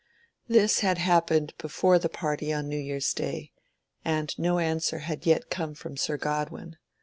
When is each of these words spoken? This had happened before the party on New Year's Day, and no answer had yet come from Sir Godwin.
This 0.47 0.79
had 0.79 0.97
happened 0.97 1.53
before 1.59 1.99
the 1.99 2.09
party 2.09 2.51
on 2.51 2.67
New 2.67 2.79
Year's 2.79 3.13
Day, 3.13 3.51
and 4.03 4.33
no 4.39 4.57
answer 4.57 4.97
had 4.97 5.27
yet 5.27 5.51
come 5.51 5.75
from 5.75 5.95
Sir 5.95 6.17
Godwin. 6.17 6.77